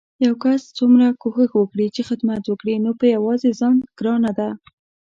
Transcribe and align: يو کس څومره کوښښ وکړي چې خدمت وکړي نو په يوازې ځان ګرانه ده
يو 0.25 0.33
کس 0.43 0.61
څومره 0.77 1.07
کوښښ 1.21 1.51
وکړي 1.55 1.87
چې 1.95 2.01
خدمت 2.09 2.43
وکړي 2.47 2.75
نو 2.83 2.91
په 2.99 3.05
يوازې 3.15 3.49
ځان 3.59 3.75
ګرانه 3.99 4.31
ده 4.39 4.49